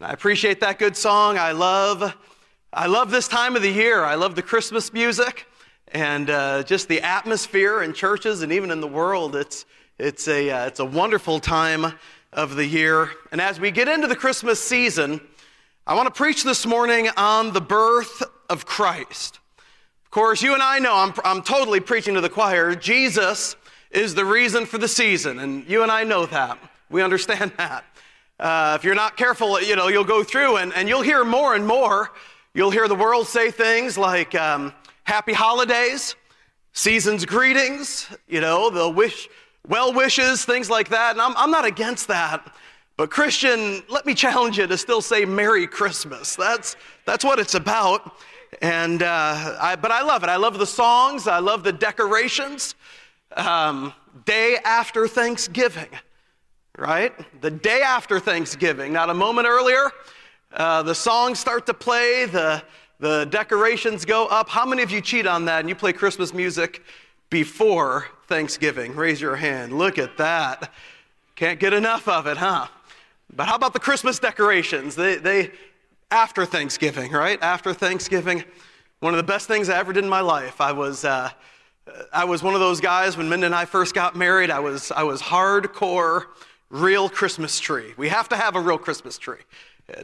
[0.00, 1.38] I appreciate that good song.
[1.38, 2.16] I love,
[2.72, 4.02] I love this time of the year.
[4.02, 5.46] I love the Christmas music
[5.92, 9.36] and uh, just the atmosphere in churches and even in the world.
[9.36, 9.64] It's,
[9.96, 11.94] it's, a, uh, it's a wonderful time
[12.32, 13.08] of the year.
[13.30, 15.20] And as we get into the Christmas season,
[15.86, 18.20] I want to preach this morning on the birth
[18.50, 19.38] of Christ.
[20.04, 22.74] Of course, you and I know I'm, I'm totally preaching to the choir.
[22.74, 23.54] Jesus
[23.92, 26.58] is the reason for the season, and you and I know that.
[26.90, 27.84] We understand that.
[28.44, 31.54] Uh, if you're not careful, you know, you'll go through and, and you'll hear more
[31.54, 32.10] and more.
[32.52, 36.14] You'll hear the world say things like um, happy holidays,
[36.74, 39.30] season's greetings, you know, they'll wish
[39.66, 41.12] well wishes, things like that.
[41.12, 42.54] And I'm, I'm not against that.
[42.98, 46.36] But Christian, let me challenge you to still say Merry Christmas.
[46.36, 48.14] That's, that's what it's about.
[48.60, 50.28] And, uh, I, but I love it.
[50.28, 51.26] I love the songs.
[51.26, 52.74] I love the decorations.
[53.38, 53.94] Um,
[54.26, 55.88] day after Thanksgiving
[56.76, 57.12] right?
[57.40, 59.90] The day after Thanksgiving, not a moment earlier.
[60.52, 62.62] Uh, the songs start to play, the,
[62.98, 64.48] the decorations go up.
[64.48, 66.82] How many of you cheat on that and you play Christmas music
[67.30, 68.94] before Thanksgiving?
[68.94, 69.72] Raise your hand.
[69.72, 70.72] Look at that.
[71.36, 72.66] Can't get enough of it, huh?
[73.34, 74.94] But how about the Christmas decorations?
[74.94, 75.50] They, they
[76.10, 77.40] after Thanksgiving, right?
[77.42, 78.44] After Thanksgiving,
[79.00, 80.60] one of the best things I ever did in my life.
[80.60, 81.30] I was, uh,
[82.12, 84.50] I was one of those guys when Minda and I first got married.
[84.50, 86.26] I was, I was hardcore
[86.74, 87.94] real Christmas tree.
[87.96, 89.38] We have to have a real Christmas tree.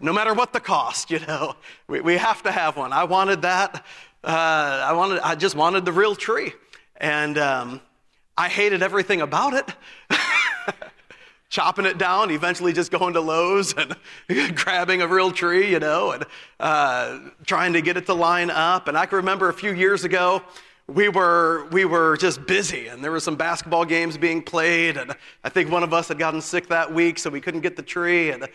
[0.03, 1.57] No matter what the cost, you know,
[1.89, 2.93] we, we have to have one.
[2.93, 3.85] I wanted that.
[4.23, 6.53] Uh, I wanted, I just wanted the real tree.
[6.97, 7.81] And um,
[8.39, 9.75] I hated everything about it.
[11.49, 13.97] Chopping it down, eventually just going to Lowe's and
[14.55, 16.25] grabbing a real tree, you know, and
[16.61, 18.87] uh, trying to get it to line up.
[18.87, 20.43] And I can remember a few years ago,
[20.95, 25.15] we were, we were just busy, and there were some basketball games being played, and
[25.45, 27.83] I think one of us had gotten sick that week, so we couldn't get the
[27.83, 28.31] tree.
[28.31, 28.49] And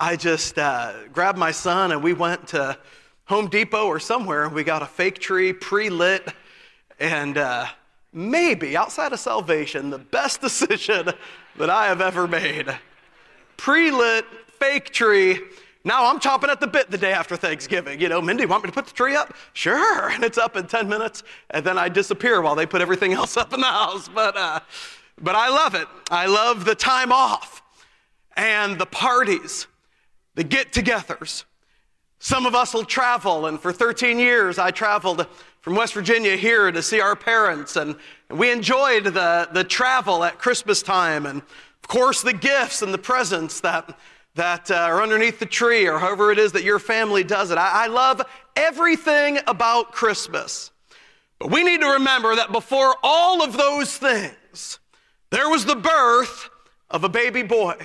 [0.00, 2.78] I just uh, grabbed my son, and we went to
[3.26, 4.44] Home Depot or somewhere.
[4.44, 6.26] and We got a fake tree, pre lit,
[6.98, 7.66] and uh,
[8.12, 11.10] maybe outside of salvation, the best decision
[11.58, 12.74] that I have ever made.
[13.58, 14.24] Pre lit,
[14.58, 15.40] fake tree
[15.84, 18.00] now I'm chopping at the bit the day after Thanksgiving.
[18.00, 19.34] You know, Mindy, want me to put the tree up?
[19.52, 20.10] Sure.
[20.12, 23.36] And it's up in 10 minutes, and then I disappear while they put everything else
[23.36, 24.08] up in the house.
[24.08, 24.60] But, uh,
[25.20, 25.88] but I love it.
[26.10, 27.62] I love the time off
[28.36, 29.66] and the parties,
[30.34, 31.44] the get togethers.
[32.18, 35.26] Some of us will travel, and for 13 years I traveled
[35.60, 37.96] from West Virginia here to see our parents, and
[38.30, 42.98] we enjoyed the, the travel at Christmas time, and of course the gifts and the
[42.98, 43.98] presents that
[44.34, 47.58] that uh, are underneath the tree or however it is that your family does it.
[47.58, 48.22] I, I love
[48.56, 50.70] everything about Christmas.
[51.38, 54.78] But we need to remember that before all of those things,
[55.30, 56.48] there was the birth
[56.90, 57.76] of a baby boy.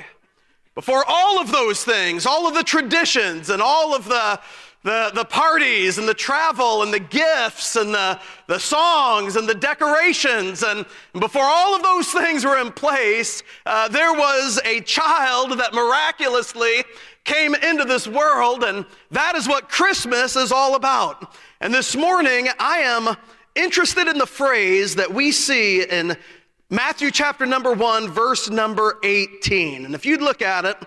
[0.75, 4.39] Before all of those things, all of the traditions and all of the
[4.87, 8.17] the, the parties and the travel and the gifts and the,
[8.47, 10.63] the songs and the decorations.
[10.63, 15.73] And before all of those things were in place, uh, there was a child that
[15.73, 16.85] miraculously
[17.25, 18.63] came into this world.
[18.63, 21.35] And that is what Christmas is all about.
[21.59, 23.17] And this morning, I am
[23.55, 26.15] interested in the phrase that we see in
[26.69, 29.83] Matthew chapter number one, verse number 18.
[29.83, 30.77] And if you'd look at it,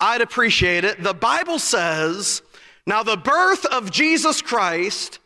[0.00, 1.04] I'd appreciate it.
[1.04, 2.42] The Bible says,
[2.86, 5.18] now, the birth of Jesus Christ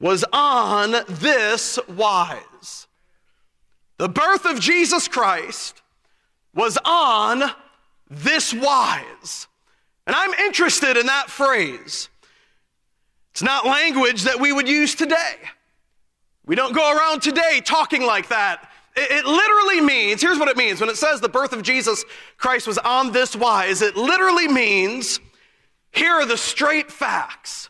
[0.00, 2.86] was on this wise.
[3.98, 5.82] The birth of Jesus Christ
[6.54, 7.42] was on
[8.08, 9.46] this wise.
[10.06, 12.08] And I'm interested in that phrase.
[13.32, 15.36] It's not language that we would use today.
[16.44, 18.68] We don't go around today talking like that.
[18.96, 22.04] It, it, literally means, here's what it means when it says the birth of Jesus
[22.36, 25.20] Christ was on this wise, it literally means
[25.92, 27.68] here are the straight facts.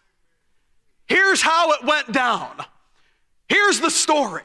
[1.06, 2.64] Here's how it went down.
[3.48, 4.44] Here's the story.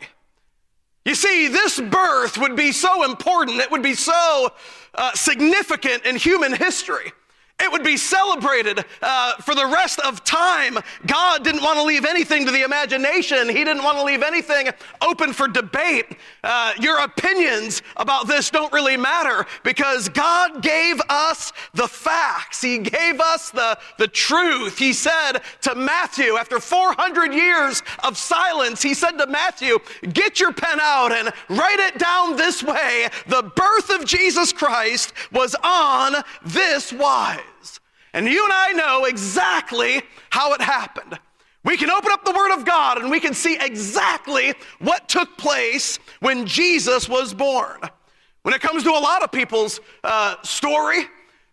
[1.05, 4.51] You see, this birth would be so important, it would be so
[4.95, 7.11] uh, significant in human history
[7.57, 10.77] it would be celebrated uh, for the rest of time.
[11.07, 13.47] God didn't want to leave anything to the imagination.
[13.47, 14.69] He didn't want to leave anything
[15.01, 16.17] open for debate.
[16.43, 22.61] Uh, your opinions about this don't really matter because God gave us the facts.
[22.61, 24.77] He gave us the, the truth.
[24.77, 29.79] He said to Matthew, after 400 years of silence, he said to Matthew,
[30.11, 33.07] Get your pen out and write it down this way.
[33.27, 37.44] The birth of Jesus Christ was on this wise.
[38.15, 41.19] And you and I know exactly how it happened.
[41.65, 45.37] We can open up the Word of God and we can see exactly what took
[45.37, 47.81] place when Jesus was born.
[48.43, 51.05] When it comes to a lot of people's uh, story,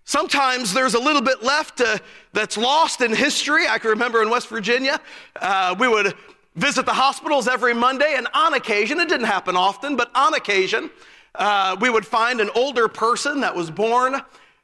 [0.05, 2.01] Sometimes there's a little bit left to,
[2.33, 3.69] that's lost in history.
[3.69, 5.01] I can remember in West Virginia,
[5.41, 6.15] uh, we would
[6.57, 10.91] visit the hospitals every Monday, and on occasion, it didn't happen often, but on occasion,
[11.37, 14.21] uh, we would find an older person that was born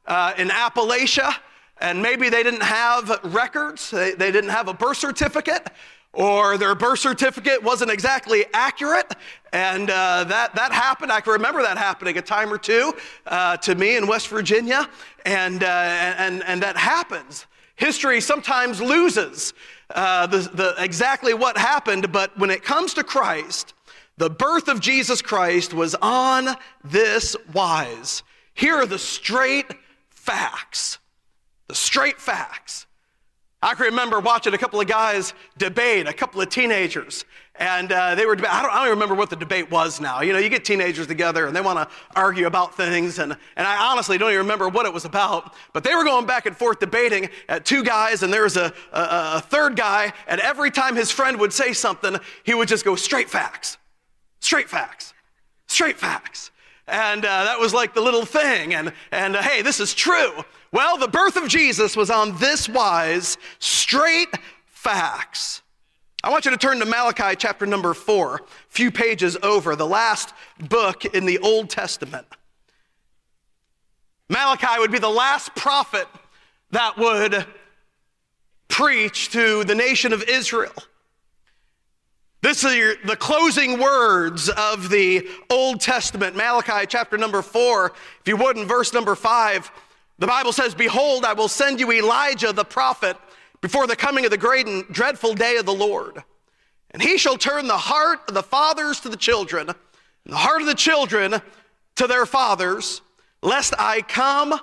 [0.07, 1.37] uh, in Appalachia,
[1.81, 5.69] and maybe they didn't have records, they, they didn't have a birth certificate,
[6.13, 9.15] or their birth certificate wasn't exactly accurate.
[9.53, 11.13] And uh, that, that happened.
[11.13, 12.95] I can remember that happening a time or two
[13.27, 14.89] uh, to me in West Virginia.
[15.25, 17.47] And, uh, and, and that happens.
[17.77, 19.53] History sometimes loses
[19.91, 23.75] uh, the, the, exactly what happened, but when it comes to Christ,
[24.17, 28.25] the birth of Jesus Christ was on this wise.
[28.55, 29.67] Here are the straight
[30.11, 30.99] facts.
[31.69, 32.87] The straight facts.
[33.61, 37.25] I can remember watching a couple of guys debate, a couple of teenagers,
[37.57, 40.21] and uh, they were, I don't, I don't remember what the debate was now.
[40.21, 43.67] You know, you get teenagers together and they want to argue about things, and, and
[43.67, 46.57] I honestly don't even remember what it was about, but they were going back and
[46.57, 49.03] forth debating at two guys, and there was a, a,
[49.35, 52.95] a third guy, and every time his friend would say something, he would just go
[52.95, 53.77] straight facts,
[54.39, 55.15] straight facts,
[55.67, 56.53] straight facts.
[56.87, 58.73] And uh, that was like the little thing.
[58.73, 60.43] And, and uh, hey, this is true.
[60.71, 64.29] Well, the birth of Jesus was on this wise, straight
[64.67, 65.63] facts.
[66.23, 69.87] I want you to turn to Malachi chapter number four, a few pages over, the
[69.87, 70.35] last
[70.69, 72.27] book in the Old Testament.
[74.29, 76.07] Malachi would be the last prophet
[76.73, 77.47] that would
[78.69, 80.75] preach to the nation of Israel.
[82.43, 87.95] This is the closing words of the Old Testament, Malachi chapter number four.
[88.21, 89.71] If you would, in verse number five,
[90.19, 93.17] the Bible says, Behold, I will send you Elijah the prophet
[93.61, 96.23] before the coming of the great and dreadful day of the Lord.
[96.91, 99.77] And he shall turn the heart of the fathers to the children, and
[100.25, 101.41] the heart of the children
[101.97, 103.03] to their fathers,
[103.43, 104.59] lest I come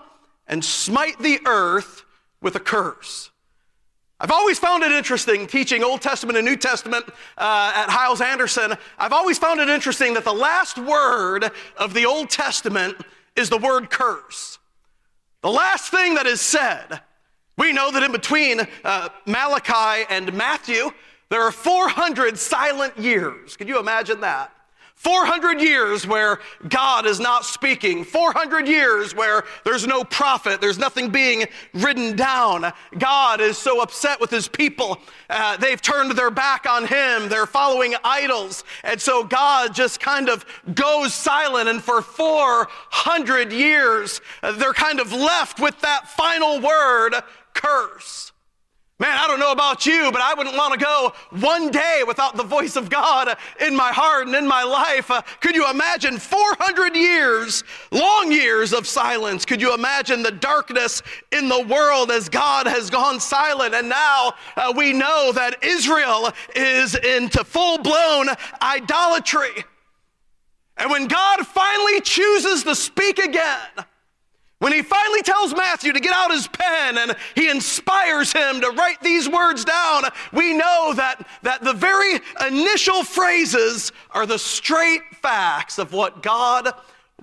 [0.47, 2.03] and smite the earth
[2.41, 3.31] with a curse.
[4.19, 7.05] I've always found it interesting teaching Old Testament and New Testament
[7.37, 8.73] uh, at Hyles Anderson.
[8.97, 12.97] I've always found it interesting that the last word of the Old Testament
[13.35, 14.57] is the word curse.
[15.45, 17.01] The last thing that is said,
[17.55, 20.89] we know that in between uh, Malachi and Matthew,
[21.29, 23.55] there are 400 silent years.
[23.55, 24.51] Can you imagine that?
[24.95, 28.03] 400 years where God is not speaking.
[28.03, 30.61] 400 years where there's no prophet.
[30.61, 32.71] There's nothing being written down.
[32.97, 34.99] God is so upset with his people.
[35.29, 37.29] Uh, they've turned their back on him.
[37.29, 38.63] They're following idols.
[38.83, 41.69] And so God just kind of goes silent.
[41.69, 47.15] And for 400 years, uh, they're kind of left with that final word
[47.53, 48.31] curse.
[48.97, 51.11] Man, I don't know about you, but I wouldn't want to go
[51.41, 55.11] one day without the voice of God in my heart and in my life.
[55.11, 59.43] Uh, could you imagine 400 years, long years of silence?
[59.43, 61.01] Could you imagine the darkness
[61.33, 63.75] in the world as God has gone silent?
[63.75, 68.29] And now uh, we know that Israel is into full blown
[68.61, 69.65] idolatry.
[70.77, 73.85] And when God finally chooses to speak again,
[74.65, 78.71] when he finally tells Matthew to get out his pen and he inspires him to
[78.71, 85.03] write these words down, we know that, that the very initial phrases are the straight
[85.21, 86.73] facts of what God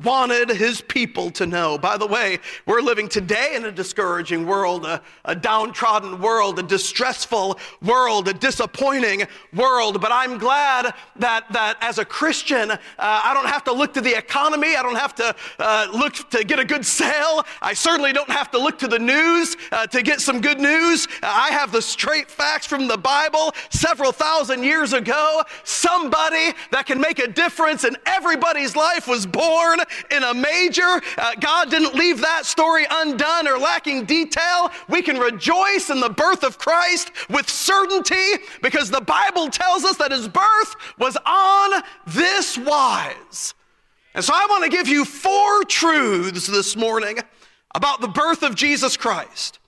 [0.02, 1.76] wanted his people to know.
[1.76, 6.62] By the way, we're living today in a discouraging world, a, a, downtrodden world, a
[6.62, 10.00] distressful world, a disappointing world.
[10.00, 14.00] But I'm glad that, that as a Christian, uh, I don't have to look to
[14.00, 14.76] the economy.
[14.76, 17.44] I don't have to uh, look to get a good sale.
[17.60, 21.06] I certainly don't have to look to the news uh, to get some good news.
[21.22, 25.42] I have the straight facts from the Bible several thousand years ago.
[25.64, 31.00] Somebody that can make a difference in everybody's life was born in a major.
[31.18, 34.70] Uh, God didn't leave that story undone or lacking detail.
[34.88, 39.96] We can rejoice in the birth of Christ with certainty because the Bible tells us
[39.98, 43.54] that his birth was on this wise.
[44.14, 47.18] And so I want to give you four truths this morning
[47.74, 49.58] about the birth of Jesus Christ.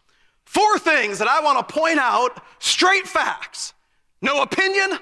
[0.45, 3.75] Four things that I want to point out, straight facts.
[4.21, 4.99] No opinion,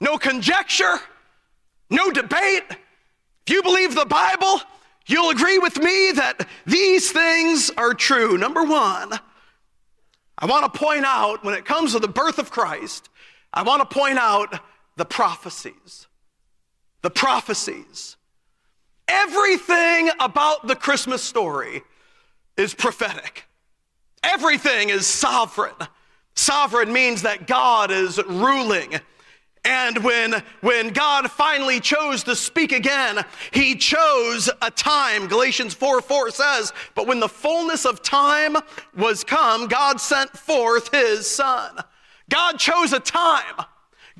[0.00, 0.96] no conjecture,
[1.90, 2.64] no debate,
[3.46, 4.60] if you believe the Bible,
[5.06, 8.36] you'll agree with me that these things are true.
[8.36, 9.12] Number one,
[10.38, 13.08] I want to point out when it comes to the birth of Christ,
[13.52, 14.58] I want to point out
[14.96, 16.08] the prophecies.
[17.02, 18.16] The prophecies.
[19.06, 21.82] Everything about the Christmas story
[22.56, 23.44] is prophetic.
[24.24, 25.74] Everything is sovereign.
[26.34, 28.98] Sovereign means that God is ruling
[29.66, 35.26] And when, when God finally chose to speak again, he chose a time.
[35.26, 38.56] Galatians 4 4 says, But when the fullness of time
[38.96, 41.78] was come, God sent forth his son.
[42.28, 43.66] God chose a time.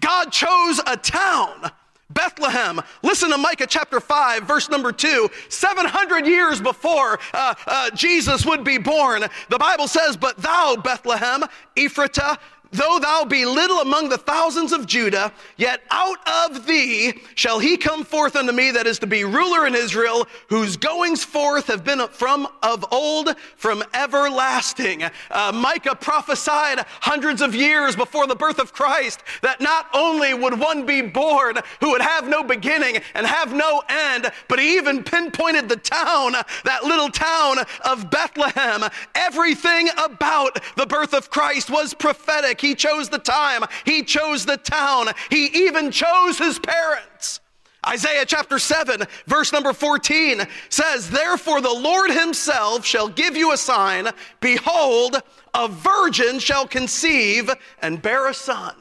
[0.00, 1.70] God chose a town.
[2.10, 2.80] Bethlehem.
[3.02, 5.28] Listen to Micah chapter 5, verse number 2.
[5.48, 11.44] 700 years before uh, uh, Jesus would be born, the Bible says, But thou, Bethlehem,
[11.76, 12.38] Ephratah,
[12.72, 17.76] Though thou be little among the thousands of Judah, yet out of thee shall he
[17.76, 21.84] come forth unto me that is to be ruler in Israel, whose goings forth have
[21.84, 25.04] been from of old, from everlasting.
[25.30, 30.58] Uh, Micah prophesied hundreds of years before the birth of Christ that not only would
[30.58, 35.04] one be born who would have no beginning and have no end, but he even
[35.04, 36.32] pinpointed the town,
[36.64, 38.82] that little town of Bethlehem.
[39.14, 42.55] Everything about the birth of Christ was prophetic.
[42.60, 47.40] He chose the time, He chose the town, He even chose His parents.
[47.86, 53.56] Isaiah chapter 7, verse number 14 says, Therefore the Lord Himself shall give you a
[53.56, 54.08] sign.
[54.40, 55.22] Behold,
[55.54, 57.48] a virgin shall conceive
[57.80, 58.74] and bear a son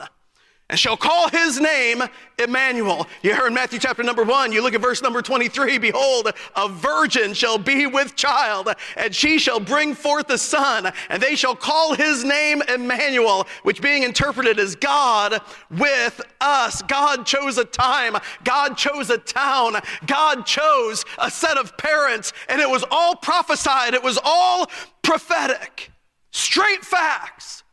[0.69, 2.01] and shall call his name
[2.39, 3.07] Emmanuel.
[3.21, 4.51] You heard Matthew chapter number one.
[4.51, 5.77] You look at verse number 23.
[5.77, 11.21] Behold, a virgin shall be with child, and she shall bring forth a son, and
[11.21, 16.81] they shall call his name Emmanuel, which being interpreted as God with us.
[16.81, 19.75] God chose a time, God chose a town,
[20.07, 24.69] God chose a set of parents, and it was all prophesied, it was all
[25.03, 25.91] prophetic.
[26.31, 27.64] Straight facts.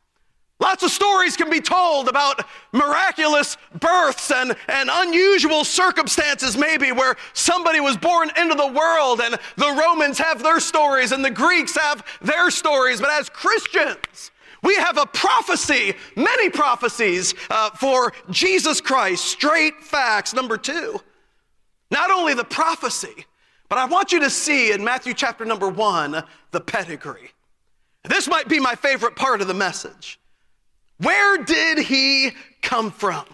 [0.62, 7.16] Lots of stories can be told about miraculous births and, and unusual circumstances, maybe, where
[7.32, 11.76] somebody was born into the world, and the Romans have their stories and the Greeks
[11.76, 13.00] have their stories.
[13.00, 14.30] But as Christians,
[14.62, 20.32] we have a prophecy, many prophecies uh, for Jesus Christ, straight facts.
[20.32, 21.00] Number two,
[21.90, 23.26] not only the prophecy,
[23.68, 27.32] but I want you to see in Matthew chapter number one the pedigree.
[28.04, 30.20] This might be my favorite part of the message.
[31.02, 33.24] Where did he come from?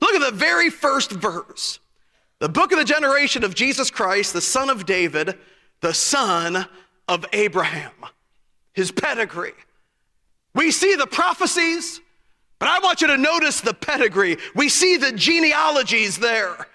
[0.00, 1.78] Look at the very first verse.
[2.38, 5.38] The book of the generation of Jesus Christ, the son of David,
[5.80, 6.66] the son
[7.08, 7.92] of Abraham.
[8.72, 9.52] His pedigree.
[10.54, 12.00] We see the prophecies,
[12.58, 14.38] but I want you to notice the pedigree.
[14.54, 16.66] We see the genealogies there,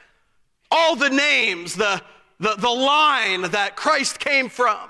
[0.72, 2.02] all the names, the,
[2.40, 4.90] the, the line that Christ came from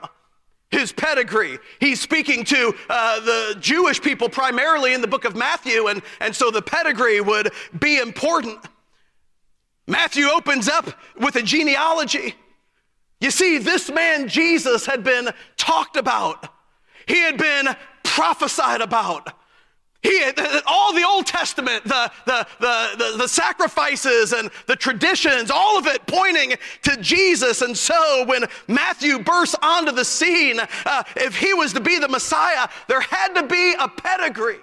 [0.71, 1.57] his pedigree.
[1.79, 6.35] He's speaking to uh, the Jewish people primarily in the book of Matthew, and, and
[6.35, 8.59] so the pedigree would be important.
[9.87, 12.35] Matthew opens up with a genealogy.
[13.19, 16.47] You see, this man Jesus had been talked about,
[17.07, 19.33] he had been prophesied about.
[20.01, 20.23] He,
[20.65, 26.07] all the Old Testament, the, the, the, the, sacrifices and the traditions, all of it
[26.07, 26.53] pointing
[26.83, 27.61] to Jesus.
[27.61, 32.07] And so when Matthew bursts onto the scene, uh, if he was to be the
[32.07, 34.61] Messiah, there had to be a pedigree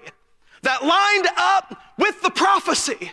[0.62, 3.12] that lined up with the prophecy.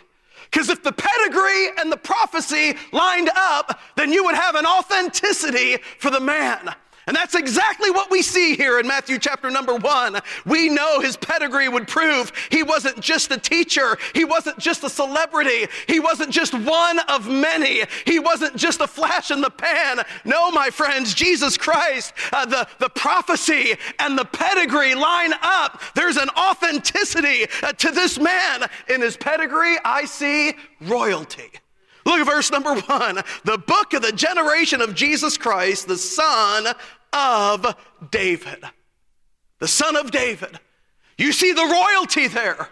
[0.50, 5.76] Because if the pedigree and the prophecy lined up, then you would have an authenticity
[5.98, 6.74] for the man.
[7.06, 10.20] And that's exactly what we see here in Matthew chapter number one.
[10.46, 14.90] We know his pedigree would prove he wasn't just a teacher, he wasn't just a
[14.90, 20.00] celebrity, he wasn't just one of many, he wasn't just a flash in the pan.
[20.24, 25.82] No, my friends, Jesus Christ, uh, the, the prophecy and the pedigree line up.
[25.94, 28.68] There's an authenticity uh, to this man.
[28.88, 31.50] In his pedigree, I see royalty.
[32.04, 33.20] Look at verse number one.
[33.44, 36.74] The book of the generation of Jesus Christ, the son
[37.12, 37.76] of
[38.10, 38.64] David.
[39.58, 40.58] The son of David.
[41.16, 42.68] You see the royalty there.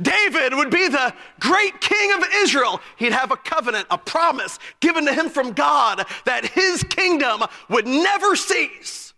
[0.00, 2.80] David would be the great king of Israel.
[2.96, 7.86] He'd have a covenant, a promise given to him from God that his kingdom would
[7.86, 9.14] never cease.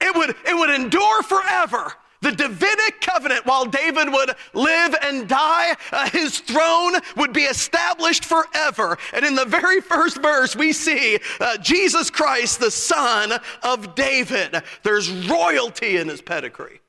[0.00, 1.94] It would, it would endure forever.
[2.26, 8.24] The Davidic covenant, while David would live and die, uh, his throne would be established
[8.24, 8.98] forever.
[9.12, 14.60] And in the very first verse, we see uh, Jesus Christ, the son of David.
[14.82, 16.80] There's royalty in his pedigree.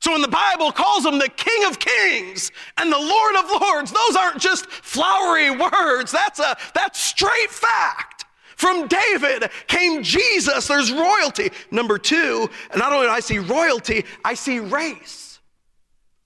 [0.00, 3.92] So when the Bible calls him the King of Kings and the Lord of Lords,
[3.92, 6.10] those aren't just flowery words.
[6.10, 8.19] That's a that's straight fact.
[8.60, 10.68] From David came Jesus.
[10.68, 11.50] There's royalty.
[11.70, 15.38] Number two, and not only do I see royalty, I see race.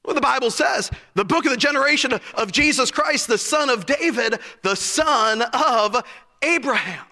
[0.02, 3.86] What the Bible says, the book of the generation of Jesus Christ, the son of
[3.86, 6.04] David, the son of
[6.42, 7.06] Abraham.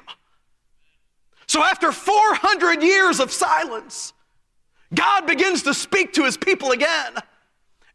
[1.47, 4.15] So after 400 years of silence,
[4.93, 7.15] God begins to speak to his people again.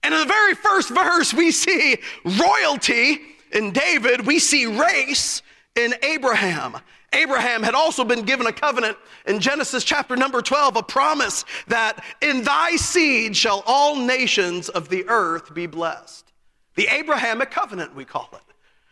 [0.01, 3.19] And in the very first verse, we see royalty
[3.51, 5.41] in David, we see race
[5.75, 6.77] in Abraham.
[7.13, 12.03] Abraham had also been given a covenant in Genesis chapter number 12, a promise that
[12.21, 16.31] in thy seed shall all nations of the earth be blessed.
[16.75, 18.41] The Abrahamic covenant, we call it.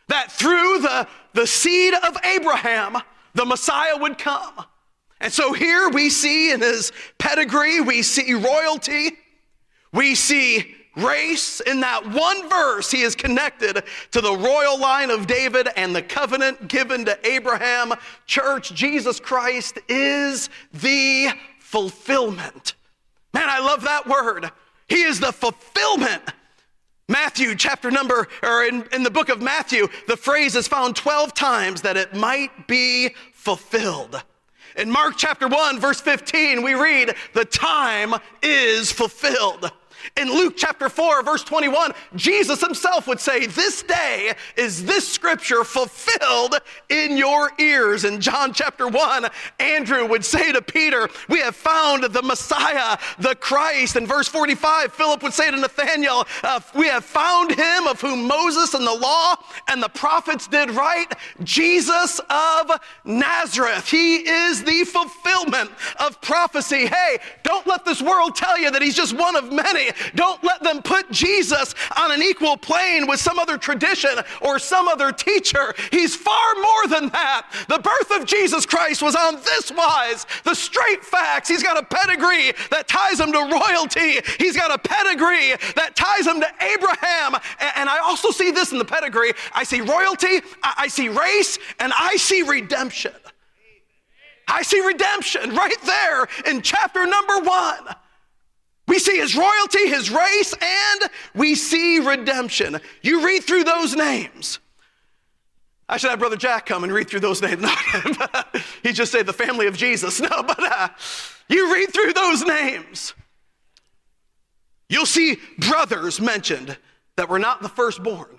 [0.07, 2.98] That through the, the seed of Abraham,
[3.34, 4.65] the Messiah would come.
[5.19, 9.12] And so here we see in his pedigree, we see royalty,
[9.91, 11.59] we see race.
[11.61, 16.01] In that one verse, he is connected to the royal line of David and the
[16.01, 17.93] covenant given to Abraham.
[18.25, 22.75] Church, Jesus Christ is the fulfillment.
[23.33, 24.49] Man, I love that word.
[24.87, 26.23] He is the fulfillment.
[27.07, 31.33] Matthew, chapter number, or in, in the book of Matthew, the phrase is found 12
[31.33, 34.23] times that it might be fulfilled.
[34.75, 39.71] In Mark chapter 1, verse 15, we read, The time is fulfilled.
[40.17, 45.63] In Luke chapter 4, verse 21, Jesus himself would say, This day is this scripture
[45.63, 46.55] fulfilled
[46.89, 48.05] in your ears.
[48.05, 49.27] In John chapter 1,
[49.59, 53.95] Andrew would say to Peter, We have found the Messiah, the Christ.
[53.95, 58.27] In verse 45, Philip would say to Nathanael, uh, We have found him of whom
[58.27, 59.35] Moses and the law
[59.67, 62.71] and the prophets did write, Jesus of
[63.03, 63.89] Nazareth.
[63.89, 66.88] He is the fulfillment of prophecy.
[66.88, 69.91] Hey, don't let this world tell you that he's just one of many.
[70.15, 74.11] Don't let them put Jesus on an equal plane with some other tradition
[74.41, 75.73] or some other teacher.
[75.91, 77.47] He's far more than that.
[77.67, 81.49] The birth of Jesus Christ was on this wise the straight facts.
[81.49, 86.27] He's got a pedigree that ties him to royalty, he's got a pedigree that ties
[86.27, 87.35] him to Abraham.
[87.75, 91.93] And I also see this in the pedigree I see royalty, I see race, and
[91.95, 93.13] I see redemption.
[94.47, 97.95] I see redemption right there in chapter number one.
[98.88, 102.80] We see his royalty, his race, and we see redemption.
[103.01, 104.60] You read through those names.
[105.88, 107.63] I should have Brother Jack come and read through those names.
[108.84, 110.20] he just said the family of Jesus.
[110.25, 110.89] No, but uh,
[111.48, 113.13] you read through those names.
[114.89, 116.77] You'll see brothers mentioned
[117.17, 118.38] that were not the firstborn.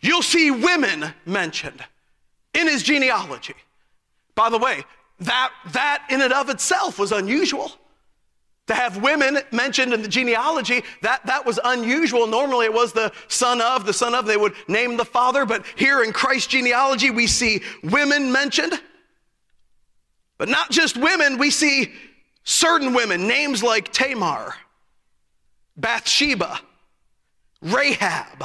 [0.00, 1.84] You'll see women mentioned
[2.54, 3.54] in his genealogy.
[4.34, 4.84] By the way,
[5.20, 7.72] that, that in and of itself was unusual.
[8.68, 12.26] To have women mentioned in the genealogy, that, that was unusual.
[12.26, 15.64] Normally it was the son of, the son of, they would name the father, but
[15.76, 18.78] here in Christ's genealogy, we see women mentioned.
[20.36, 21.92] But not just women, we see
[22.44, 24.54] certain women, names like Tamar,
[25.76, 26.60] Bathsheba,
[27.62, 28.44] Rahab,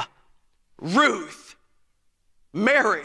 [0.80, 1.54] Ruth,
[2.54, 3.04] Mary.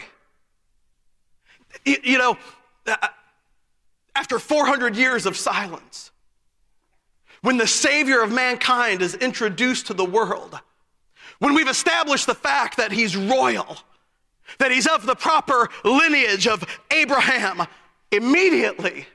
[1.84, 2.38] You, you know,
[2.88, 3.08] uh,
[4.15, 6.12] after 400 years of silence,
[7.41, 10.60] when the Savior of mankind is introduced to the world,
[11.39, 13.78] when we've established the fact that he's royal,
[14.58, 17.65] that he's of the proper lineage of Abraham,
[18.12, 19.08] immediately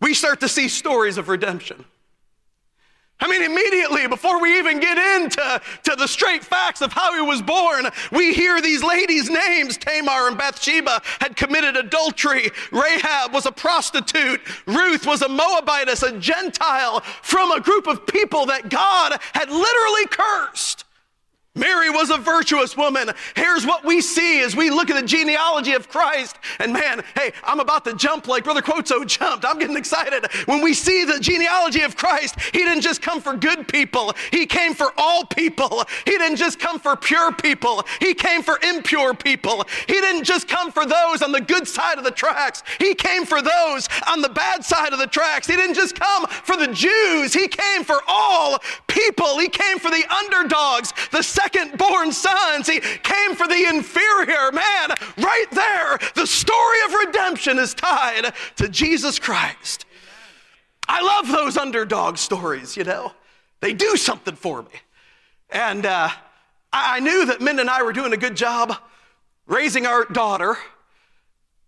[0.00, 1.84] we start to see stories of redemption.
[3.20, 7.20] I mean, immediately before we even get into to the straight facts of how he
[7.20, 9.76] was born, we hear these ladies' names.
[9.76, 12.50] Tamar and Bathsheba had committed adultery.
[12.70, 14.40] Rahab was a prostitute.
[14.66, 20.06] Ruth was a Moabitess, a Gentile from a group of people that God had literally
[20.10, 20.84] cursed.
[21.58, 23.10] Mary was a virtuous woman.
[23.34, 26.36] Here's what we see as we look at the genealogy of Christ.
[26.60, 29.44] And man, hey, I'm about to jump like Brother Quoto jumped.
[29.44, 30.26] I'm getting excited.
[30.46, 34.46] When we see the genealogy of Christ, he didn't just come for good people, he
[34.46, 35.84] came for all people.
[36.04, 39.64] He didn't just come for pure people, he came for impure people.
[39.86, 43.24] He didn't just come for those on the good side of the tracks, he came
[43.24, 45.46] for those on the bad side of the tracks.
[45.46, 49.38] He didn't just come for the Jews, he came for all people.
[49.38, 52.68] He came for the underdogs, the second born sons.
[52.68, 54.52] He came for the inferior.
[54.52, 59.84] Man, right there, the story of redemption is tied to Jesus Christ.
[60.88, 63.12] I love those underdog stories, you know.
[63.60, 64.70] They do something for me.
[65.50, 66.08] And uh,
[66.72, 68.74] I knew that Minda and I were doing a good job
[69.46, 70.56] raising our daughter.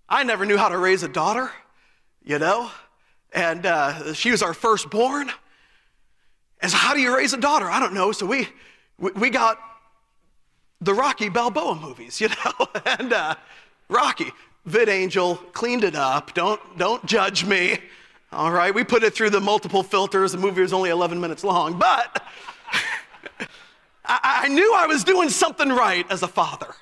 [0.09, 1.51] I never knew how to raise a daughter,
[2.23, 2.71] you know.
[3.33, 5.31] And uh, she was our firstborn.
[6.61, 7.71] And so, how do you raise a daughter?
[7.71, 8.13] I don't know.
[8.13, 8.49] So, we,
[8.99, 9.59] we got
[10.81, 13.35] the Rocky Balboa movies, you know, and uh,
[13.89, 14.33] Rocky,
[14.69, 16.35] VidAngel cleaned it up.
[16.35, 17.79] Don't, don't judge me.
[18.33, 20.33] All right, we put it through the multiple filters.
[20.33, 22.23] The movie was only 11 minutes long, but
[24.05, 26.75] I, I, knew I was doing something right as a father.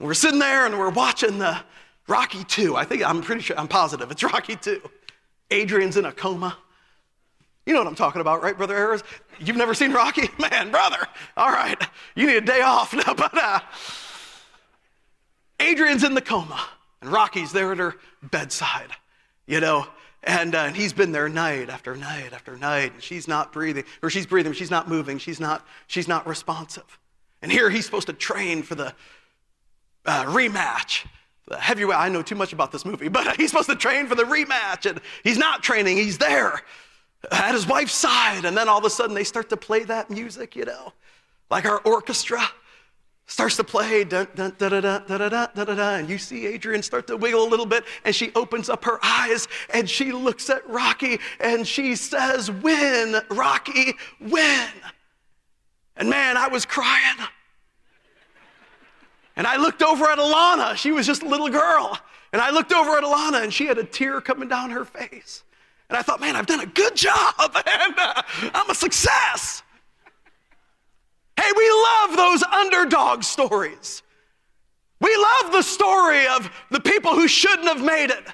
[0.00, 1.60] We're sitting there and we're watching the
[2.08, 2.74] Rocky 2.
[2.74, 4.82] I think I'm pretty sure, I'm positive it's Rocky 2.
[5.52, 6.56] Adrian's in a coma.
[7.70, 9.04] You know what I'm talking about, right, Brother Harris?
[9.38, 10.28] You've never seen Rocky?
[10.40, 11.06] Man, brother,
[11.36, 11.80] all right,
[12.16, 12.92] you need a day off.
[13.06, 13.60] No, but uh,
[15.60, 16.60] Adrian's in the coma,
[17.00, 18.90] and Rocky's there at her bedside,
[19.46, 19.86] you know,
[20.24, 23.84] and, uh, and he's been there night after night after night, and she's not breathing,
[24.02, 26.98] or she's breathing, she's not moving, she's not, she's not responsive.
[27.40, 28.92] And here he's supposed to train for the
[30.06, 31.06] uh, rematch.
[31.46, 34.16] The heavyweight, I know too much about this movie, but he's supposed to train for
[34.16, 36.62] the rematch, and he's not training, he's there
[37.30, 38.44] at his wife's side.
[38.44, 40.92] And then all of a sudden they start to play that music, you know,
[41.50, 42.42] like our orchestra
[43.26, 46.18] starts to play, dun, dun, da, da, da, da, da, da, da, da, and you
[46.18, 49.88] see Adrian start to wiggle a little bit, and she opens up her eyes and
[49.88, 54.68] she looks at Rocky and she says, Win, Rocky, win.
[55.96, 57.18] And man, I was crying.
[59.36, 60.76] And I looked over at Alana.
[60.76, 61.98] She was just a little girl.
[62.32, 65.44] And I looked over at Alana and she had a tear coming down her face.
[65.90, 68.22] And I thought, man, I've done a good job and uh,
[68.54, 69.64] I'm a success.
[71.36, 74.04] Hey, we love those underdog stories.
[75.00, 78.24] We love the story of the people who shouldn't have made it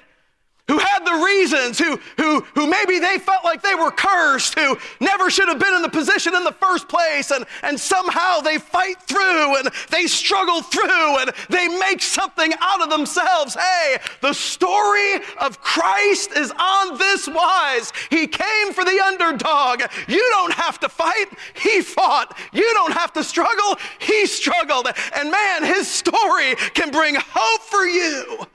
[0.67, 4.77] who had the reasons, who, who, who maybe they felt like they were cursed, who
[4.99, 8.57] never should have been in the position in the first place, and, and somehow they
[8.57, 13.55] fight through and they struggle through and they make something out of themselves.
[13.55, 17.93] Hey, the story of Christ is on this wise.
[18.09, 19.83] He came for the underdog.
[20.07, 22.37] You don't have to fight, He fought.
[22.51, 24.89] You don't have to struggle, He struggled.
[25.15, 28.47] And man, His story can bring hope for you.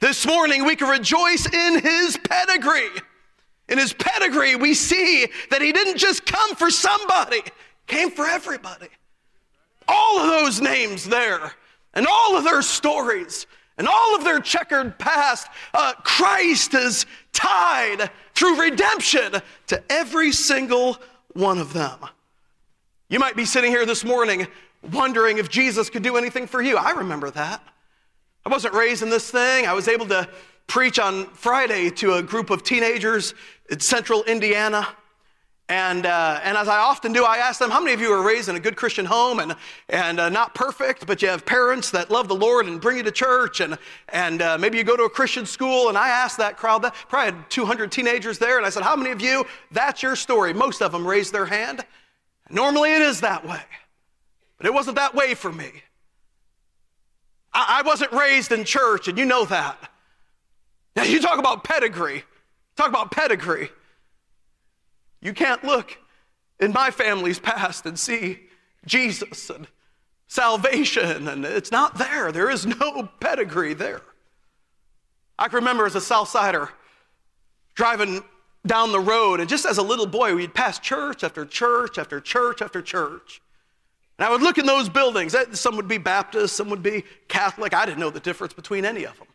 [0.00, 2.88] This morning, we can rejoice in his pedigree.
[3.68, 7.42] In his pedigree, we see that he didn't just come for somebody,
[7.86, 8.88] came for everybody.
[9.86, 11.52] All of those names there,
[11.92, 18.10] and all of their stories, and all of their checkered past, uh, Christ is tied
[18.34, 19.34] through redemption
[19.66, 20.96] to every single
[21.34, 21.98] one of them.
[23.10, 24.46] You might be sitting here this morning
[24.92, 26.76] wondering if Jesus could do anything for you.
[26.78, 27.62] I remember that.
[28.44, 29.66] I wasn't raised in this thing.
[29.66, 30.28] I was able to
[30.66, 33.34] preach on Friday to a group of teenagers
[33.68, 34.88] in central Indiana.
[35.68, 38.22] And, uh, and as I often do, I ask them, how many of you are
[38.22, 39.54] raised in a good Christian home and,
[39.88, 43.02] and uh, not perfect, but you have parents that love the Lord and bring you
[43.04, 45.88] to church, and, and uh, maybe you go to a Christian school?
[45.88, 48.96] And I asked that crowd, that probably had 200 teenagers there, and I said, how
[48.96, 50.52] many of you, that's your story?
[50.52, 51.84] Most of them raised their hand.
[52.48, 53.62] Normally it is that way,
[54.58, 55.70] but it wasn't that way for me.
[57.52, 59.90] I, I wasn't raised in church, and you know that.
[60.96, 62.24] Now, you talk about pedigree.
[62.76, 63.70] Talk about pedigree.
[65.20, 65.98] You can't look
[66.58, 68.40] in my family's past and see
[68.86, 69.66] Jesus and
[70.28, 72.32] salvation, and it's not there.
[72.32, 74.02] There is no pedigree there.
[75.38, 76.70] I can remember as a Southsider
[77.74, 78.22] driving
[78.66, 82.20] down the road, and just as a little boy, we'd pass church after church after
[82.20, 83.40] church after church.
[84.20, 85.34] And I would look in those buildings.
[85.52, 87.72] Some would be Baptist, some would be Catholic.
[87.72, 89.28] I didn't know the difference between any of them.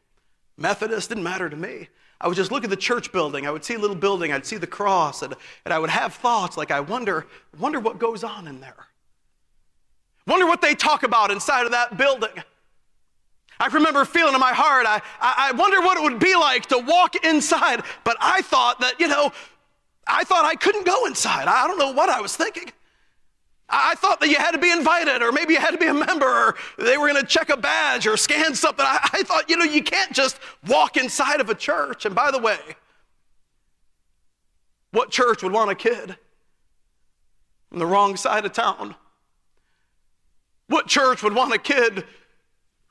[0.58, 1.90] Methodist didn't matter to me.
[2.22, 3.48] I would just look at the church building.
[3.48, 4.32] I would see a little building.
[4.32, 5.34] I'd see the cross, and,
[5.66, 7.26] and I would have thoughts like, I wonder,
[7.58, 8.86] wonder what goes on in there.
[10.28, 12.44] Wonder what they talk about inside of that building.
[13.60, 16.68] I remember feeling in my heart, I, I, I wonder what it would be like
[16.68, 17.82] to walk inside.
[18.04, 19.32] But I thought that, you know,
[20.06, 21.48] I thought I couldn't go inside.
[21.48, 22.72] I don't know what I was thinking.
[23.68, 25.94] I thought that you had to be invited, or maybe you had to be a
[25.94, 28.86] member, or they were going to check a badge or scan something.
[28.86, 32.06] I, I, thought, you know, you can't just walk inside of a church.
[32.06, 32.60] And by the way,
[34.92, 36.16] what church would want a kid
[37.70, 38.96] from the wrong side of town?
[40.68, 41.96] What church would want a kid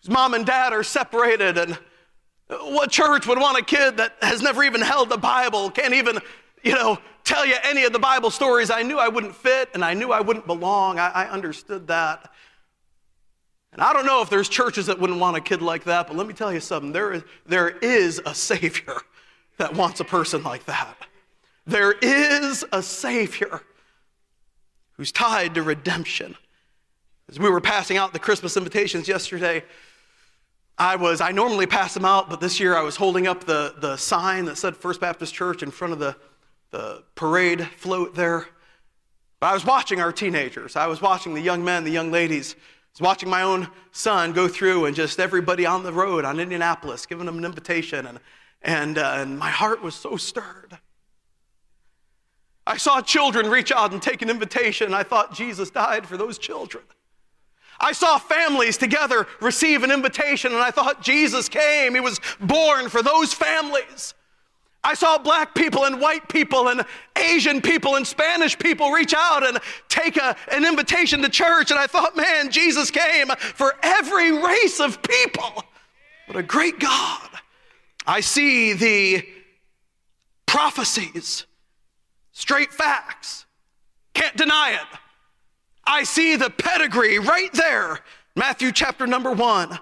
[0.02, 1.56] whose mom and dad are separated?
[1.56, 1.78] And
[2.48, 6.18] what church would want a kid that has never even held the Bible, can't even,
[6.62, 8.70] you know, tell you any of the Bible stories.
[8.70, 10.98] I knew I wouldn't fit and I knew I wouldn't belong.
[10.98, 12.30] I, I understood that.
[13.72, 16.16] And I don't know if there's churches that wouldn't want a kid like that, but
[16.16, 16.92] let me tell you something.
[16.92, 18.98] There is, there is a Savior
[19.58, 20.96] that wants a person like that.
[21.66, 23.62] There is a Savior
[24.92, 26.36] who's tied to redemption.
[27.28, 29.64] As we were passing out the Christmas invitations yesterday,
[30.76, 33.74] I was, I normally pass them out, but this year I was holding up the,
[33.78, 36.16] the sign that said First Baptist Church in front of the
[36.74, 38.48] the parade float there.
[39.38, 40.74] But I was watching our teenagers.
[40.74, 42.56] I was watching the young men, the young ladies.
[42.56, 42.58] I
[42.94, 47.06] was watching my own son go through and just everybody on the road on Indianapolis,
[47.06, 48.08] giving them an invitation.
[48.08, 48.18] And,
[48.60, 50.76] and, uh, and my heart was so stirred.
[52.66, 56.16] I saw children reach out and take an invitation, and I thought Jesus died for
[56.16, 56.82] those children.
[57.78, 61.94] I saw families together receive an invitation, and I thought Jesus came.
[61.94, 64.14] He was born for those families.
[64.84, 66.84] I saw black people and white people and
[67.16, 71.70] Asian people and Spanish people reach out and take a, an invitation to church.
[71.70, 75.64] And I thought, man, Jesus came for every race of people.
[76.26, 77.28] What a great God.
[78.06, 79.26] I see the
[80.46, 81.46] prophecies,
[82.32, 83.46] straight facts,
[84.12, 84.98] can't deny it.
[85.86, 88.00] I see the pedigree right there,
[88.36, 89.78] Matthew chapter number one.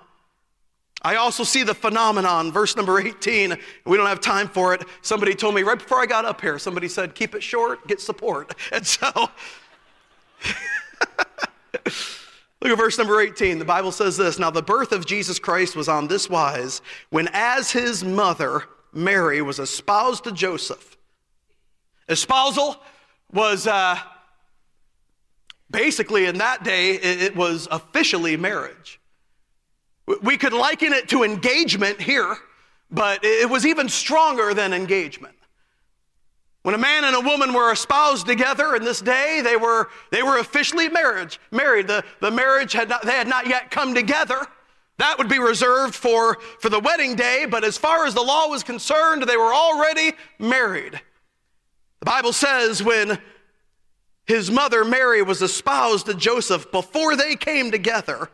[1.02, 3.56] I also see the phenomenon, verse number 18.
[3.84, 4.84] We don't have time for it.
[5.02, 8.00] Somebody told me right before I got up here, somebody said, keep it short, get
[8.00, 8.54] support.
[8.72, 9.10] And so,
[12.62, 13.58] look at verse number 18.
[13.58, 17.28] The Bible says this Now, the birth of Jesus Christ was on this wise when,
[17.32, 18.62] as his mother,
[18.92, 20.96] Mary, was espoused to Joseph.
[22.08, 22.76] Espousal
[23.32, 23.98] was uh,
[25.70, 29.00] basically in that day, it was officially marriage.
[30.22, 32.36] We could liken it to engagement here,
[32.90, 35.34] but it was even stronger than engagement.
[36.62, 40.22] When a man and a woman were espoused together in this day, they were, they
[40.22, 41.88] were officially marriage, married.
[41.88, 44.46] The, the marriage had not, they had not yet come together.
[44.98, 48.48] That would be reserved for, for the wedding day, but as far as the law
[48.48, 51.00] was concerned, they were already married.
[51.98, 53.18] The Bible says when
[54.26, 58.30] his mother Mary was espoused to Joseph before they came together,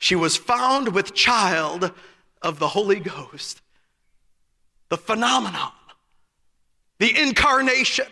[0.00, 1.92] she was found with child
[2.42, 3.60] of the Holy Ghost.
[4.88, 5.70] The phenomenon,
[6.98, 8.06] the incarnation.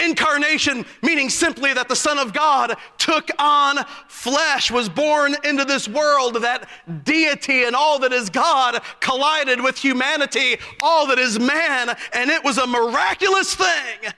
[0.00, 5.88] Incarnation meaning simply that the Son of God took on flesh, was born into this
[5.88, 6.68] world, that
[7.04, 12.42] deity and all that is God collided with humanity, all that is man, and it
[12.42, 14.12] was a miraculous thing.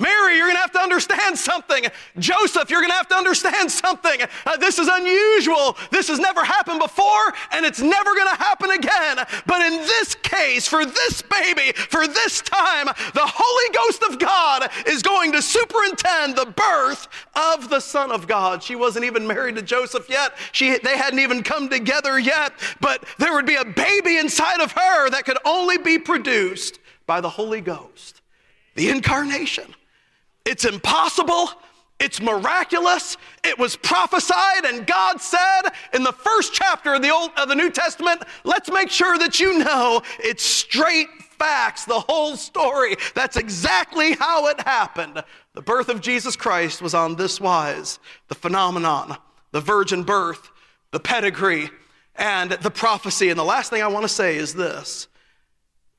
[0.00, 1.84] Mary, you're going to have to understand something.
[2.18, 4.22] Joseph, you're going to have to understand something.
[4.46, 5.76] Uh, this is unusual.
[5.90, 9.18] This has never happened before, and it's never going to happen again.
[9.46, 14.70] But in this case, for this baby, for this time, the Holy Ghost of God
[14.86, 18.62] is going to superintend the birth of the Son of God.
[18.62, 20.36] She wasn't even married to Joseph yet.
[20.52, 24.72] She, they hadn't even come together yet, but there would be a baby inside of
[24.72, 28.22] her that could only be produced by the Holy Ghost.
[28.76, 29.74] The incarnation.
[30.50, 31.48] It's impossible.
[32.00, 33.16] It's miraculous.
[33.44, 35.62] It was prophesied, and God said
[35.94, 39.38] in the first chapter of the Old of the New Testament, let's make sure that
[39.38, 41.06] you know it's straight
[41.38, 42.96] facts, the whole story.
[43.14, 45.22] That's exactly how it happened.
[45.54, 49.18] The birth of Jesus Christ was on this wise the phenomenon,
[49.52, 50.50] the virgin birth,
[50.90, 51.70] the pedigree,
[52.16, 53.28] and the prophecy.
[53.28, 55.06] And the last thing I want to say is this.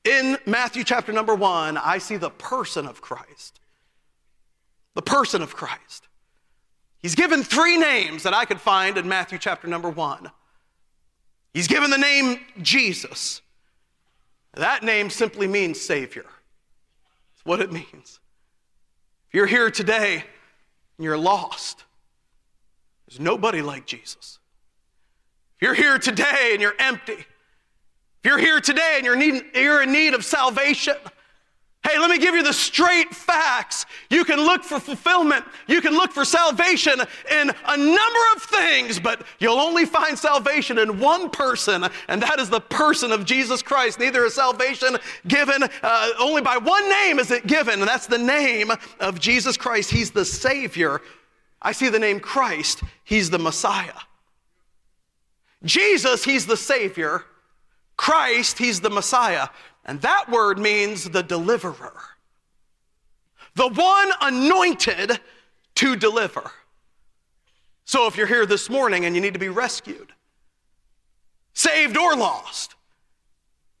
[0.04, 3.60] In Matthew chapter number one, I see the person of Christ
[4.94, 6.08] the person of Christ.
[7.00, 10.30] He's given three names that I could find in Matthew chapter number one.
[11.52, 13.42] He's given the name Jesus.
[14.54, 16.24] That name simply means Savior.
[16.24, 18.20] That's what it means.
[19.28, 20.24] If you're here today
[20.96, 21.84] and you're lost,
[23.08, 24.38] there's nobody like Jesus.
[25.56, 29.82] If you're here today and you're empty, if you're here today and you're, need, you're
[29.82, 30.94] in need of salvation,
[31.84, 33.86] Hey, let me give you the straight facts.
[34.08, 35.44] You can look for fulfillment.
[35.66, 40.78] You can look for salvation in a number of things, but you'll only find salvation
[40.78, 43.98] in one person, and that is the person of Jesus Christ.
[43.98, 48.18] Neither is salvation given, uh, only by one name is it given, and that's the
[48.18, 49.90] name of Jesus Christ.
[49.90, 51.00] He's the Savior.
[51.60, 53.92] I see the name Christ, He's the Messiah.
[55.64, 57.24] Jesus, He's the Savior.
[57.96, 59.48] Christ, He's the Messiah.
[59.84, 62.00] And that word means the deliverer,
[63.54, 65.20] the one anointed
[65.76, 66.50] to deliver.
[67.84, 70.12] So if you're here this morning and you need to be rescued,
[71.52, 72.74] saved or lost,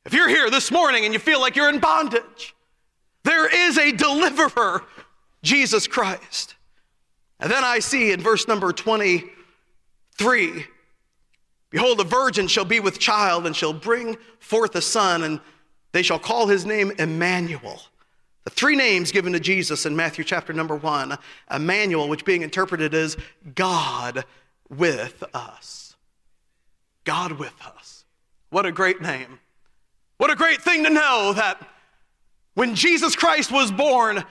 [0.04, 2.54] if you're here this morning and you feel like you're in bondage,
[3.22, 4.82] there is a deliverer,
[5.42, 6.56] Jesus Christ.
[7.38, 10.66] And then I see in verse number 23
[11.70, 15.40] Behold, a virgin shall be with child and shall bring forth a son, and
[15.92, 17.80] they shall call his name Emmanuel.
[18.44, 21.16] The three names given to Jesus in Matthew chapter number one
[21.50, 23.16] Emmanuel, which being interpreted as
[23.54, 24.24] God
[24.68, 25.96] with us.
[27.04, 28.04] God with us.
[28.50, 29.38] What a great name.
[30.18, 31.58] What a great thing to know that
[32.54, 34.24] when Jesus Christ was born,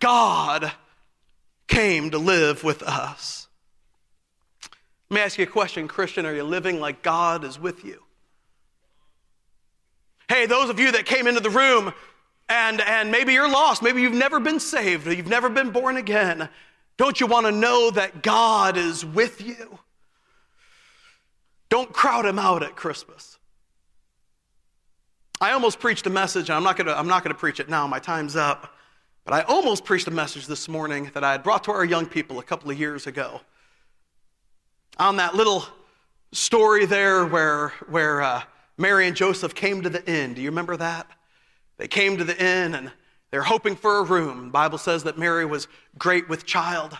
[0.00, 0.72] God
[1.66, 3.48] came to live with us.
[5.10, 6.26] Let me ask you a question, Christian.
[6.26, 8.03] Are you living like God is with you?
[10.28, 11.92] Hey, those of you that came into the room
[12.48, 16.48] and, and maybe you're lost, maybe you've never been saved, you've never been born again,
[16.96, 19.78] don't you want to know that God is with you?
[21.68, 23.38] Don't crowd him out at Christmas.
[25.40, 27.86] I almost preached a message, and I'm not gonna, I'm not gonna preach it now,
[27.86, 28.74] my time's up.
[29.24, 32.06] But I almost preached a message this morning that I had brought to our young
[32.06, 33.40] people a couple of years ago.
[34.98, 35.64] On that little
[36.32, 38.42] story there where, where uh,
[38.76, 40.34] Mary and Joseph came to the inn.
[40.34, 41.06] Do you remember that?
[41.76, 42.90] They came to the inn and
[43.30, 44.46] they're hoping for a room.
[44.46, 45.66] The Bible says that Mary was
[45.98, 46.96] great with child.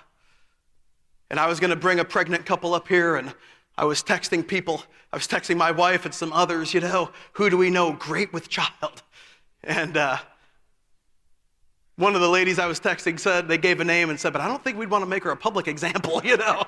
[1.31, 3.33] And I was going to bring a pregnant couple up here, and
[3.77, 4.83] I was texting people.
[5.13, 8.33] I was texting my wife and some others, you know, who do we know great
[8.33, 9.03] with child?
[9.63, 10.19] And uh,
[11.97, 14.43] one of the ladies I was texting said, they gave a name and said, but
[14.43, 16.65] I don't think we'd want to make her a public example, you know.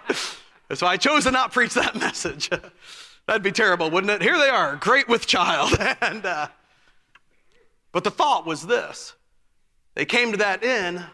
[0.75, 2.51] so I chose to not preach that message.
[3.27, 4.23] That'd be terrible, wouldn't it?
[4.23, 5.77] Here they are, great with child.
[6.01, 6.49] and, uh,
[7.93, 9.15] but the thought was this
[9.95, 11.05] they came to that inn,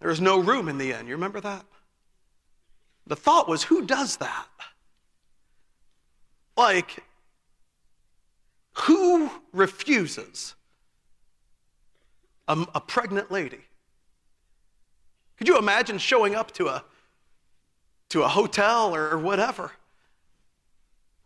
[0.00, 1.06] there was no room in the inn.
[1.06, 1.64] You remember that?
[3.06, 4.46] The thought was, who does that?
[6.56, 7.02] Like,
[8.74, 10.54] who refuses
[12.46, 13.60] a, a, pregnant lady?
[15.38, 16.84] Could you imagine showing up to a,
[18.10, 19.72] to a hotel or, or whatever?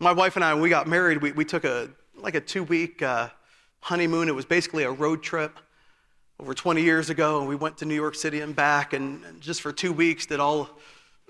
[0.01, 2.65] My wife and I, when we got married, we, we took a like a two
[2.65, 3.29] week uh,
[3.81, 4.29] honeymoon.
[4.29, 5.59] It was basically a road trip
[6.41, 9.41] over 20 years ago, and we went to New York City and back, and, and
[9.41, 10.69] just for two weeks did all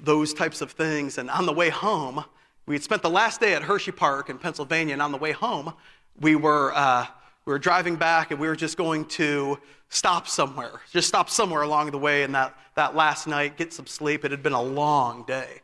[0.00, 1.18] those types of things.
[1.18, 2.24] And on the way home,
[2.64, 5.32] we had spent the last day at Hershey Park in Pennsylvania, and on the way
[5.32, 5.74] home,
[6.18, 7.06] we were, uh,
[7.44, 9.58] we were driving back and we were just going to
[9.90, 13.86] stop somewhere, just stop somewhere along the way and that, that last night, get some
[13.86, 14.24] sleep.
[14.24, 15.60] It had been a long day.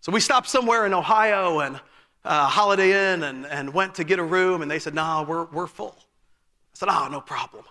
[0.00, 1.78] So we stopped somewhere in Ohio and
[2.24, 5.44] uh, Holiday Inn and, and went to get a room, and they said, No, we're,
[5.46, 5.96] we're full.
[5.98, 7.64] I said, Oh, no problem.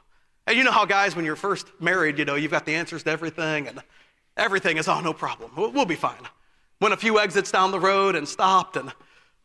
[0.47, 3.03] And you know how, guys, when you're first married, you know, you've got the answers
[3.03, 3.81] to everything, and
[4.35, 5.51] everything is, Oh, no problem.
[5.55, 6.27] We'll, we'll be fine.
[6.79, 8.91] Went a few exits down the road and stopped and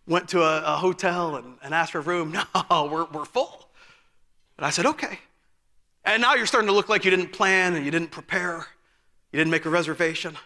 [0.06, 2.36] went to a, a hotel and, and asked for a room.
[2.70, 3.68] No, we're, we're full.
[4.56, 5.18] And I said, Okay.
[6.04, 8.66] And now you're starting to look like you didn't plan and you didn't prepare,
[9.32, 10.36] you didn't make a reservation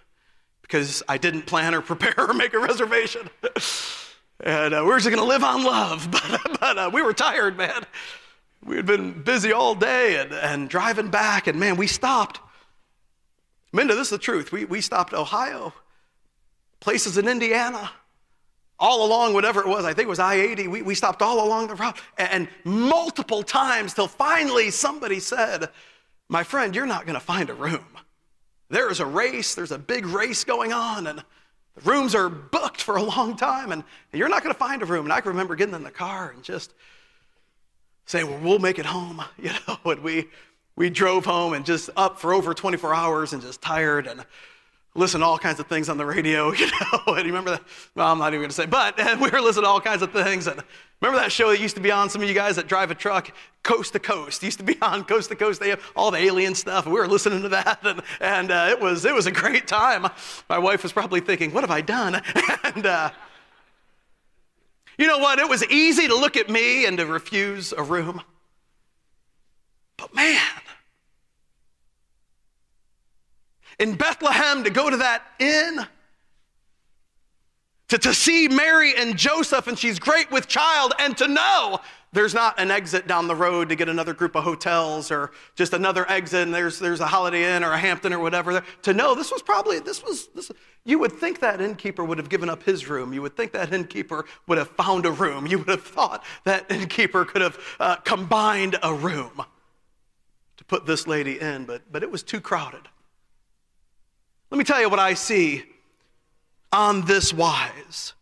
[0.62, 3.28] because I didn't plan or prepare or make a reservation.
[4.42, 6.08] And uh, we were just going to live on love.
[6.30, 7.84] But, but uh, we were tired, man.
[8.64, 11.46] We had been busy all day and, and driving back.
[11.46, 12.40] And man, we stopped.
[13.72, 14.52] Minda, this is the truth.
[14.52, 15.72] We, we stopped Ohio,
[16.80, 17.90] places in Indiana,
[18.78, 19.84] all along whatever it was.
[19.84, 20.68] I think it was I 80.
[20.68, 25.68] We, we stopped all along the route and, and multiple times till finally somebody said,
[26.28, 27.84] My friend, you're not going to find a room.
[28.68, 31.06] There is a race, there's a big race going on.
[31.06, 31.24] And
[31.84, 35.06] rooms are booked for a long time, and you're not going to find a room.
[35.06, 36.72] And I can remember getting in the car and just
[38.06, 39.22] saying, Well, we'll make it home.
[39.38, 40.28] You know, and we,
[40.76, 44.24] we drove home and just up for over 24 hours and just tired and
[44.94, 47.14] listen to all kinds of things on the radio, you know.
[47.14, 47.62] and you remember that?
[47.94, 50.12] Well, I'm not even going to say, but we were listening to all kinds of
[50.12, 50.46] things.
[50.46, 50.62] And
[51.00, 52.94] remember that show that used to be on some of you guys that drive a
[52.94, 55.60] truck, Coast to Coast, used to be on Coast to Coast.
[55.60, 56.86] They have all the alien stuff.
[56.86, 60.06] We were listening to that, and, and uh, it was it was a great time.
[60.48, 62.20] My wife was probably thinking, "What have I done?"
[62.64, 63.10] and uh,
[64.98, 65.38] you know what?
[65.38, 68.22] It was easy to look at me and to refuse a room,
[69.96, 70.40] but man
[73.80, 75.86] in Bethlehem to go to that inn,
[77.88, 81.80] to, to see Mary and Joseph, and she's great with child, and to know
[82.12, 85.72] there's not an exit down the road to get another group of hotels or just
[85.72, 89.14] another exit and there's, there's a holiday inn or a hampton or whatever to know
[89.14, 90.50] this was probably this was this
[90.84, 93.12] you would think that innkeeper would have given up his room.
[93.12, 95.46] You would think that innkeeper would have found a room.
[95.46, 99.42] You would have thought that innkeeper could have uh, combined a room
[100.56, 102.88] to put this lady in but but it was too crowded
[104.50, 105.64] let me tell you what I see
[106.72, 108.14] on this wise.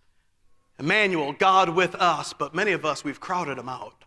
[0.79, 4.05] Emmanuel, God with us, but many of us, we've crowded him out.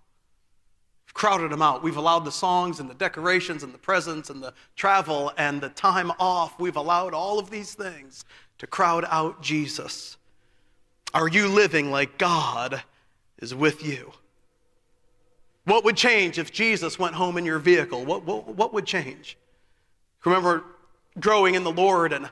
[1.06, 1.84] We've crowded him out.
[1.84, 5.70] We've allowed the songs and the decorations and the presents and the travel and the
[5.70, 6.60] time off.
[6.60, 8.24] We've allowed all of these things
[8.60, 10.18] to crowd out Jesus.
[11.14, 12.82] Are you living like God
[13.40, 14.14] is with you?
[15.66, 18.06] What would change if Jesus went home in your vehicle?
[18.06, 19.38] What, what, what would change?
[20.24, 20.64] Remember
[21.19, 22.30] growing in the Lord and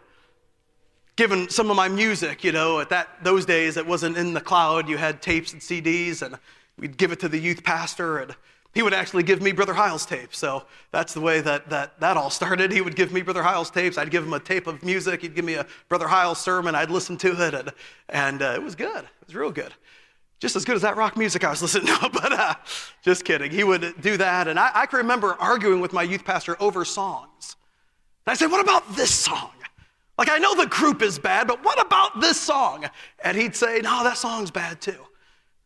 [1.20, 4.40] given some of my music, you know, at that those days it wasn't in the
[4.40, 4.88] cloud.
[4.88, 6.40] You had tapes and CDs, and
[6.78, 8.34] we'd give it to the youth pastor, and
[8.74, 10.38] he would actually give me Brother Hyles tapes.
[10.38, 12.72] So that's the way that that, that all started.
[12.72, 13.98] He would give me Brother Hyles tapes.
[13.98, 15.22] I'd give him a tape of music.
[15.22, 16.74] He'd give me a Brother Hyles sermon.
[16.74, 17.74] I'd listen to it, and,
[18.08, 19.04] and uh, it was good.
[19.04, 19.74] It was real good.
[20.40, 22.56] Just as good as that rock music I was listening to, but uh,
[23.02, 23.52] just kidding.
[23.52, 24.48] He would do that.
[24.48, 27.58] And I, I can remember arguing with my youth pastor over songs.
[28.30, 29.52] I said, What about this song?
[30.18, 32.86] Like, I know the group is bad, but what about this song?
[33.24, 35.06] And he'd say, No, that song's bad too.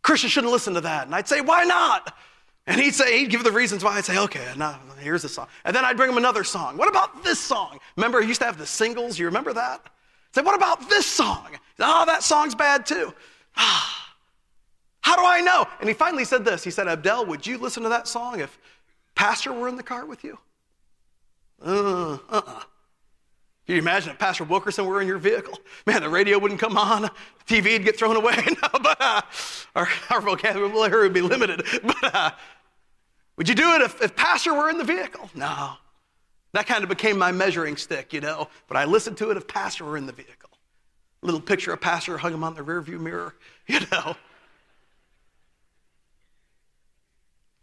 [0.03, 1.07] Christians shouldn't listen to that.
[1.07, 2.16] And I'd say, why not?
[2.68, 3.97] And he'd say, he'd give the reasons why.
[3.97, 5.47] I'd say, okay, now here's the song.
[5.66, 6.78] And then I'd bring him another song.
[6.78, 7.80] What about this song?
[7.95, 9.18] Remember, he used to have the singles.
[9.18, 9.82] You remember that?
[9.86, 11.47] I'd say, what about this song?
[11.80, 13.14] Oh, that song's bad too.
[13.55, 15.66] How do I know?
[15.80, 16.64] And he finally said this.
[16.64, 18.57] He said, Abdel, would you listen to that song if
[19.16, 20.38] Pastor were in the car with you?
[21.64, 22.64] Uh, uh-uh.
[23.66, 25.57] Can you imagine if Pastor Wilkerson were in your vehicle?
[25.88, 27.09] Man, the radio wouldn't come on,
[27.47, 28.36] TV would get thrown away.
[28.61, 29.22] no, but uh,
[29.76, 31.66] our, our vocabulary would be limited.
[31.84, 32.32] But uh,
[33.38, 35.30] would you do it if, if Pastor were in the vehicle?
[35.34, 35.74] No.
[36.51, 38.49] That kind of became my measuring stick, you know.
[38.68, 40.49] But I listened to it if Pastor were in the vehicle.
[41.22, 43.34] Little picture of Pastor hung him on the rearview mirror,
[43.68, 44.16] you know.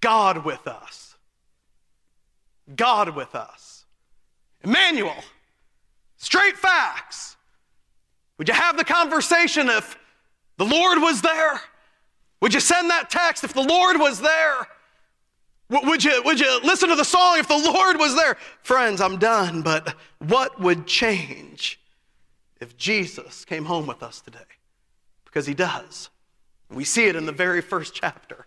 [0.01, 1.15] God with us.
[2.75, 3.70] God with us.
[4.63, 5.17] Emmanuel.
[6.17, 7.37] Straight facts.
[8.39, 9.99] Would you have the conversation if
[10.57, 11.61] the Lord was there?
[12.41, 14.67] Would you send that text if the Lord was there?
[15.69, 18.37] Would you, would you listen to the song if the Lord was there?
[18.63, 21.81] Friends, I'm done, but what would change
[22.61, 24.39] if Jesus came home with us today?
[25.25, 26.11] Because he does.
[26.71, 28.47] We see it in the very first chapter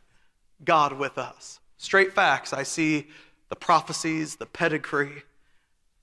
[0.66, 1.59] God with us.
[1.78, 2.51] Straight facts.
[2.51, 3.07] I see
[3.49, 5.24] the prophecies, the pedigree.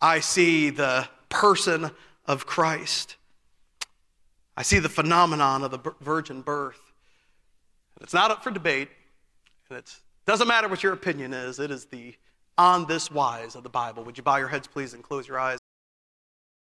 [0.00, 1.90] I see the person
[2.26, 3.16] of Christ.
[4.56, 6.80] I see the phenomenon of the virgin birth.
[8.00, 8.88] It's not up for debate,
[9.68, 9.94] and it
[10.26, 11.58] doesn't matter what your opinion is.
[11.58, 12.14] It is the
[12.56, 14.04] on this wise of the Bible.
[14.04, 15.58] Would you bow your heads, please, and close your eyes?